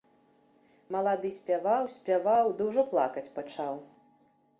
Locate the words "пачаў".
3.37-3.75